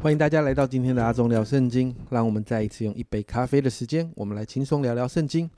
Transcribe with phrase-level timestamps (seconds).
[0.00, 1.92] 欢迎大家来到今天的阿忠聊圣经。
[2.08, 5.50] 让我们再一次用一杯咖啡的时间，我们来轻松聊聊圣经。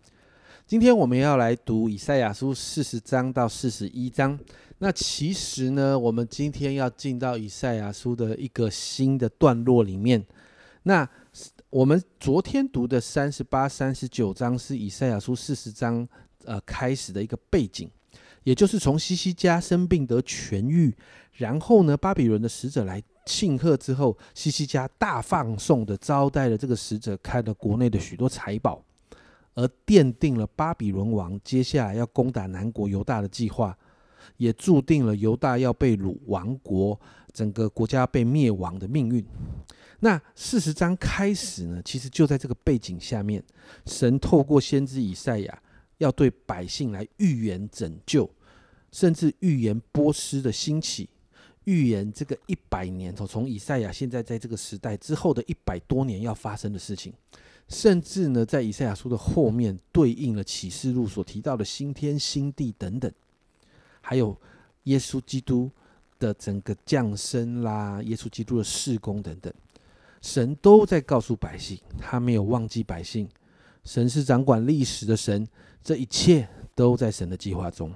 [0.66, 4.38] 今天我们要来读以赛亚书四十章到四十一章。
[4.78, 10.24] 那其实呢，我们今天要进到以赛亚书的一个新的段落里面。
[10.84, 11.06] 那
[11.68, 16.08] 我们昨天读的三十八、三十九章是以赛亚书四十章
[16.46, 17.90] 呃开始的一个背景，
[18.44, 20.96] 也就是从西西家生病得痊愈，
[21.34, 23.02] 然后呢，巴比伦的使者来。
[23.26, 28.82] 庆贺之后，西西家大放送的招待了这个使者，开了国内的许多财宝，
[29.54, 33.76] 而奠定了巴比伦王接下来要攻打南国犹大的计划，
[34.36, 36.98] 也注定了犹大要被掳亡国，
[37.32, 39.24] 整个国家被灭亡的命运。
[40.00, 43.42] 那四十章开始呢，其实就在这个背景下面，
[43.84, 45.62] 神透过先知以赛亚，
[45.98, 48.28] 要对百姓来预言拯救，
[48.90, 51.10] 甚至预言波斯的兴起。
[51.70, 57.12] 预言这个一百年，从从以赛亚现在在这个时代之后的一百多年要发生的事情，
[57.68, 63.12] 甚至呢，在以赛亚书的后面对应了启示录所提到的新天新地等等，
[64.00, 64.36] 还有
[64.84, 65.70] 耶稣基督
[66.18, 69.54] 的整个降生啦，耶稣基督的事工等等，
[70.20, 73.28] 神都在告诉百姓，他没有忘记百姓，
[73.84, 75.46] 神是掌管历史的神，
[75.84, 77.94] 这一切都在神的计划中。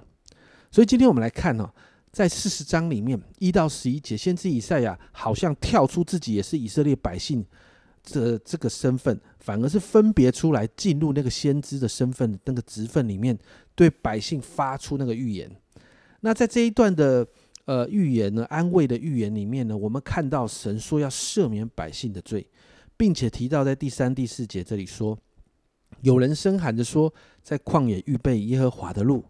[0.70, 1.68] 所以今天我们来看呢。
[2.14, 7.44] 在四十章里面一到十一节，先知以赛亚好像跳出自己也是以色列百姓
[8.04, 13.36] 的这个身份，反而是分别出来进入那个先知的身份那个职分里面，
[13.74, 15.50] 对百姓发出那个预言。
[16.20, 17.26] 那在这一段的
[17.64, 22.46] 呃预言呢，安慰的预言里面呢，我们看到神说要赦免百姓的罪，
[22.96, 25.18] 并且提到在第三、第四节这里说，
[26.02, 29.24] 有人声喊着说，在旷野预备耶和华的路。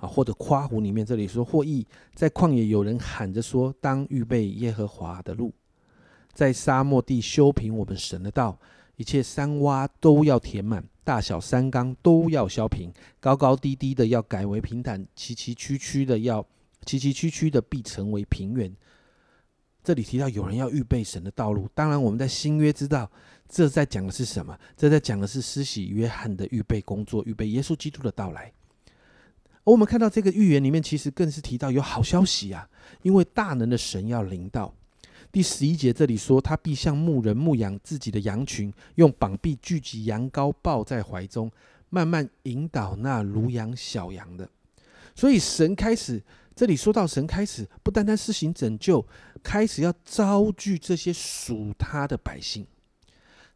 [0.00, 5.52] 啊，或者夸湖里面这里说，或意在旷野有人喊着说，当预备耶和华的路，
[6.32, 8.58] 在沙漠地修平我们神的道，
[8.96, 16.44] 一切山洼都要填满，大小山冈都要削平，高高低低的要改为平坦，崎崎岖岖的要
[16.86, 18.74] 崎崎岖岖的必成为平原。
[19.82, 23.10] 这里提到有人要预备神的道路，当然我们在新约知道，
[23.48, 24.58] 这在讲的是什么？
[24.76, 28.52] 这在讲的是施洗约翰的预备工作，预备耶稣基督的到来。
[29.64, 32.68] 我们看到这个预言里面，其实更是提到有好消息啊！
[33.02, 34.74] 因为大能的神要临到。
[35.30, 41.50] 第十一节这里说，他必像牧人牧养自己的羊群，用膀臂聚集羊羔，抱在怀中，
[41.88, 44.48] 慢慢引导那如羊小羊的。
[45.14, 46.20] 所以神开始，
[46.56, 49.06] 这里说到神开始，不单单施行拯救，
[49.42, 52.66] 开始要招聚这些属他的百姓。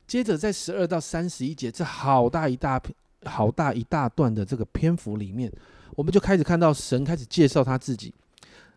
[0.06, 2.80] 接着在十二到三十一节，这好大一大
[3.24, 5.50] 好大一大段的这个篇幅里面。
[5.96, 8.12] 我们就开始看到神开始介绍他自己，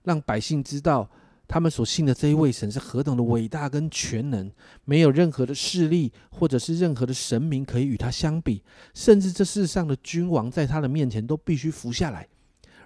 [0.03, 1.09] 让百姓知道
[1.47, 4.51] 他们所信的这一位神是何等的伟大跟全能，
[4.85, 8.61] 没有任何的势力或者是任何的神明可以与他相比，
[8.93, 12.27] 甚至这世上的君王在他的面前都必须服下来。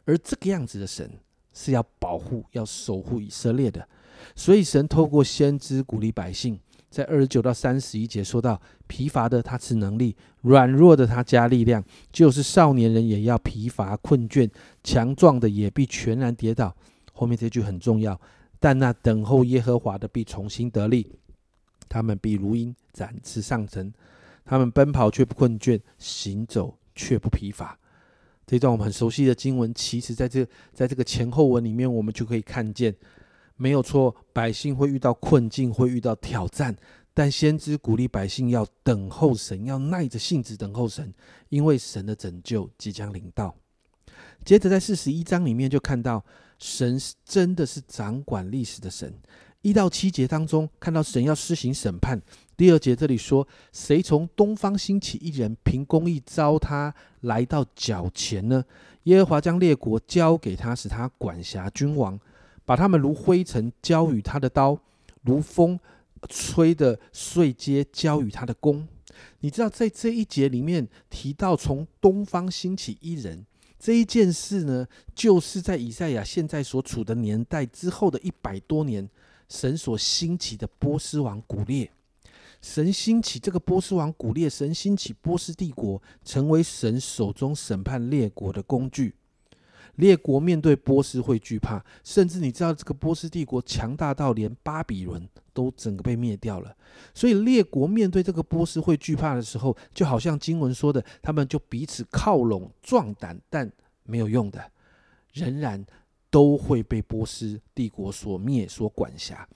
[0.06, 1.10] 而这个样子的神
[1.54, 3.88] 是要保护、要守护以色列的，
[4.36, 6.60] 所以神透过先知鼓励百姓。
[6.92, 11.82] 在二十九到三十一节说到，疲乏的他赐能力，软弱的他加力量，
[12.12, 14.48] 就是少年人也要疲乏困倦，
[14.84, 16.76] 强壮的也必全然跌倒。
[17.14, 18.20] 后面这句很重要，
[18.60, 21.08] 但那等候耶和华的必重新得力，
[21.88, 23.94] 他们必如鹰展翅上腾，
[24.44, 27.80] 他们奔跑却不困倦，行走却不疲乏。
[28.46, 32.94] 这段我们很熟悉的经文，其实在这在这个前后文里面，我们就可以看见。
[33.62, 36.76] 没有错，百姓会遇到困境，会遇到挑战，
[37.14, 41.14] 但先知鼓励百姓要等候神，要耐着性子等候神，
[41.50, 43.56] 因为神的拯救即将临到。
[44.44, 46.26] 接着在四十一章里面就看到，
[46.58, 49.14] 神真的是掌管历史的神。
[49.62, 52.20] 一到七节当中看到神要施行审判。
[52.58, 58.66] 第二节这里说，谁从东方兴起一人，凭公义招他来到脚前呢？
[59.04, 62.20] 耶和华将列国交给他，使他管辖君王。
[62.66, 64.80] 把他们如灰尘交与他的刀，
[65.24, 65.80] 如风
[66.30, 68.88] 吹的碎阶交与他的弓。
[69.42, 73.46] 你知道，在这一节里面提到从东方兴起一人
[73.78, 79.10] 这一件事呢，就是在以赛亚现在所处的年代之后的一百多年，
[79.50, 81.92] 神所兴起的波斯王古列。
[82.62, 89.16] 神兴起这个波斯王古列，神兴起波斯帝国，成为神手中审判列国的工具。
[89.96, 96.76] 列国面对波斯会惧怕，甚至你知道这个波斯帝国强大到连巴比伦都整个被灭掉了。
[97.14, 103.72] 所以列国面对这个波斯会惧怕的时候，就好像经文说的，他们就彼此靠拢壮胆，但
[104.04, 104.72] 没有用的，
[105.34, 105.86] 仍然
[106.30, 109.48] 都会被波斯帝国所灭、所管辖。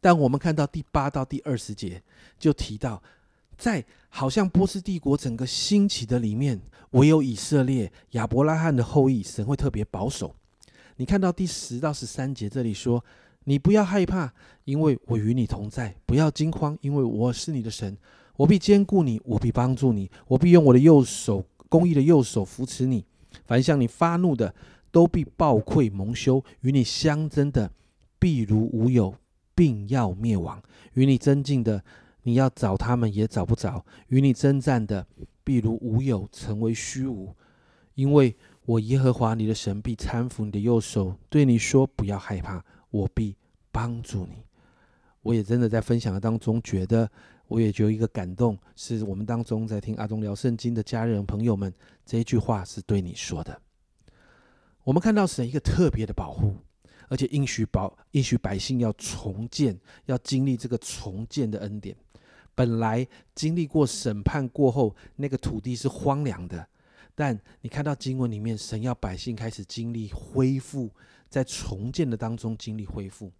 [0.00, 2.02] 但我们看到第八到第二十节
[2.38, 3.02] 就提到，
[3.62, 6.60] 在好像波斯帝国整个兴起的里面，
[6.90, 10.34] 唯有以色列亚伯拉罕的后裔，神会特别保守。
[10.96, 13.04] 你看到第十到十三节这里说
[13.46, 17.96] ：“你不要害怕，因为我与你同在；不要惊慌，因为我是你的神。
[18.36, 23.04] 我必兼顾你，我必帮助你，我必用我的右手公义的右手扶持你。
[23.44, 24.52] 凡向你发怒的，
[24.90, 27.70] 都必暴愧蒙羞；与你相争的，
[28.18, 29.14] 必如无有，
[29.54, 30.58] 并要灭亡；
[30.94, 31.84] 与你增进的，
[32.22, 35.06] 你要找他们也找不着；与你征战的，
[35.42, 37.34] 必如无有，成为虚无。
[37.94, 43.36] 因为我耶和华你的神必搀扶你的右手，对你说：不要害怕，我必
[43.70, 44.44] 帮助你。
[45.22, 47.08] 我也真的在分享的当中，觉得
[47.48, 51.72] 我也觉得一个感动，是我们当中在听阿忠聊圣经的家人朋友们，
[52.04, 53.60] 这一句话是对你说的。
[54.84, 56.56] 我们看到神一个特别的保护，
[57.12, 61.94] 而且应许保应许百姓要重建，要经历这个重建的恩典。
[62.54, 66.66] 本来经历过审判过后，那个土地是荒凉的，
[67.14, 70.90] 但你看到经文里面，神要百姓开始经历恢复，
[71.28, 73.30] 在重建的当中经历恢复。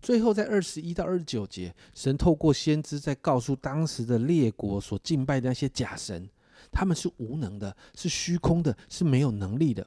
[0.00, 6.30] 最后在二十一到二十九节，神透过先知在告诉当时的列国所敬拜的那些假神，
[6.70, 9.84] 他们是无能的，是虚空的，是没有能力的。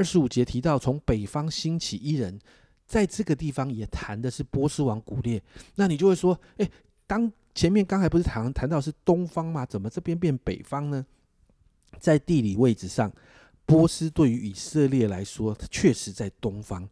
[0.00, 2.40] 二十五节提到从北方兴起一人，
[2.86, 5.42] 在这个地方也谈的是波斯王古列。
[5.74, 6.66] 那你就会说，哎，
[7.06, 9.66] 当前面刚才不是谈谈到是东方吗？
[9.66, 11.04] 怎么这边变北方呢？
[11.98, 13.12] 在地理位置上，
[13.66, 16.88] 波斯对于以色列来说它确实在东方，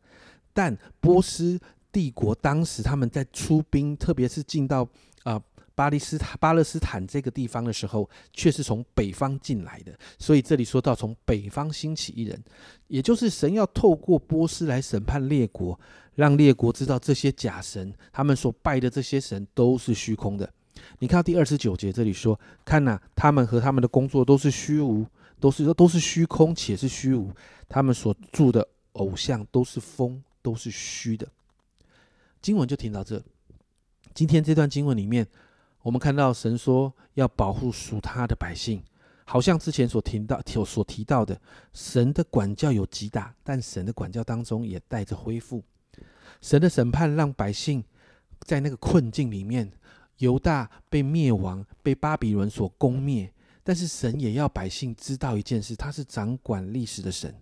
[0.52, 1.58] 但波斯
[1.90, 4.86] 帝国当时他们在出兵，特别是进到
[5.22, 5.42] 啊。
[5.78, 12.42] 巴利斯坦、巴勒斯坦这个地方的时候，却是从北方进来的，所以这里说到从北方兴起一人，
[12.88, 15.78] 也就是神要透过波斯来审判列国，
[16.16, 20.52] 让列国知道这些假神，他们所拜的这些神都是虚空的。
[20.98, 25.06] 你看到第二十九节这里说，看呐，他们和他们的工作都是虚无，
[25.38, 27.30] 都是都是虚空，且是虚无。
[27.68, 31.28] 他们所铸的偶像都是风，都是虚的。
[32.42, 33.22] 经文就停到这。
[34.12, 35.24] 今天这段经文里面。
[35.88, 38.82] 我们看到神说要保护属他的百姓，
[39.24, 41.40] 好像之前所听到、所所提到的，
[41.72, 45.64] 神的管教有极大，但神的管教当中也带着恢复。
[46.42, 47.82] 神的审判让百姓
[48.40, 49.72] 在那个困境里面，
[50.18, 53.32] 犹大被灭亡，被巴比伦所攻灭，
[53.64, 57.34] 但是神也要百姓知道一件事：他是掌管历史的神。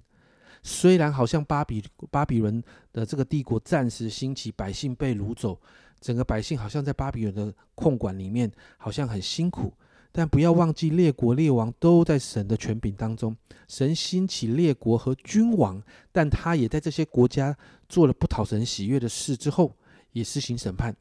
[0.63, 1.83] 虽然好像巴比
[2.13, 2.63] 巴比伦
[2.93, 5.61] 的这个帝国暂时兴起，百姓被掳走。
[6.01, 9.73] 整个百姓好像在巴比伦的控管里面，好像很辛苦。
[10.13, 13.37] 但不要忘记，列国列王都在神的权柄当中。
[13.69, 17.55] 神兴起列国和君王，但他也在这些国家
[17.87, 19.77] 做了不讨神喜悦的事之后，
[20.13, 20.97] 也施行审判。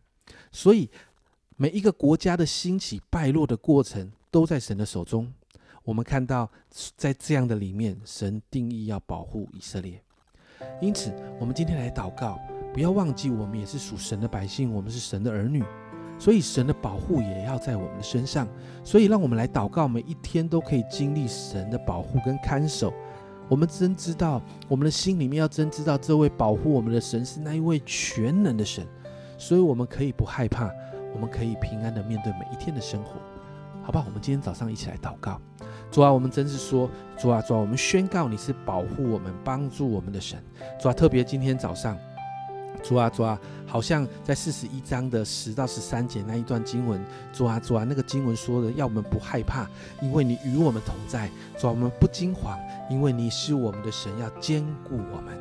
[0.52, 0.90] 所以，
[1.56, 5.32] 每一个国家的兴起败落的过程，都在神的手中。
[5.84, 6.52] 我们看到，
[6.98, 10.02] 在这样的里面，神定义要保护以色列。
[10.82, 12.38] 因此，我们今天来祷告。
[12.76, 15.64] 不要忘记，我们也是属神的百姓，我们是神的儿女，
[16.20, 18.46] 所以神的保护也要在我们的身上。
[18.84, 22.94] 所以，让我们来祷告，每一天都可以经历神的保护跟看守。
[23.48, 28.86] 我们真知道，我们的心里面要真知道，这位保护我们的神是那一位全能的神，
[29.38, 30.70] 所以我们可以不害怕，
[31.14, 33.12] 我们可以平安的面对每一天的生活，
[33.84, 34.04] 好吧？
[34.06, 35.40] 我们今天早上一起来祷告，
[35.90, 40.44] 主啊，我们真是说，主啊，主啊，我们宣告你是保护我们、帮助我们的神，
[40.78, 41.98] 主啊，特别今天早上。
[42.88, 49.68] 主啊主啊，好像在四十一章的十到十三节那一段经文，主啊主啊，那个经文说的要我们不害怕，
[50.04, 51.28] 因为你与我们同在；
[51.60, 52.56] 主啊，我们不惊慌，
[52.90, 55.36] 因为你是我们的神，要兼顾我们。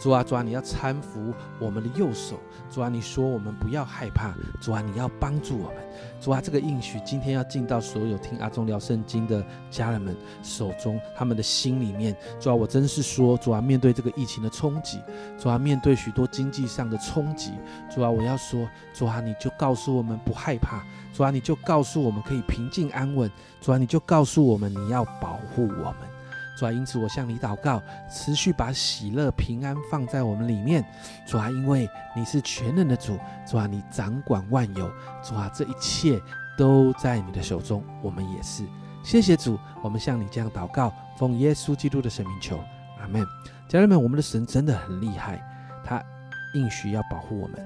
[0.00, 2.40] 主啊主啊，你要搀扶我们的右手。
[2.70, 4.34] 主啊，你说我们不要害怕。
[4.58, 5.76] 主啊，你要帮助我们。
[6.18, 12.16] 主啊，这个应许今天要进到所有听阿忠聊圣经的家人们手中，他们的心里面。
[12.40, 15.02] 主啊，我真是说，主啊，面对这个疫情的冲击，
[15.38, 17.52] 主啊，面对许多经济上的冲击，
[17.94, 20.82] 主啊，我要说，主啊，你就告诉我们不害怕。
[21.12, 23.30] 主啊，你就告诉我们可以平静安稳。
[23.60, 26.19] 主啊，你就告诉我们你要保护我们。
[26.60, 30.84] 主啊，因此我向你祷告，持续把喜乐平安放在我们里面。
[31.26, 36.20] 主啊，因为你是全能的主，主啊，你掌管万有，主啊，这一切
[36.58, 37.82] 都在你的手中。
[38.02, 38.62] 我们也是，
[39.02, 42.60] 谢谢主，我们向你这样祷告，奉耶稣基督的生命求，
[43.00, 43.26] 阿门。
[43.66, 45.42] 家人们，我们的神真的很厉害，
[45.82, 46.04] 他
[46.52, 47.56] 应许要保护我们，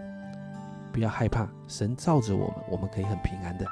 [0.93, 3.67] 不要害怕，神罩着我们，我们可以很平安的。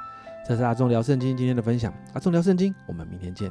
[0.45, 3.49] 这是阿忠聊圣经今天的分享，阿忠聊圣经，我们明天见。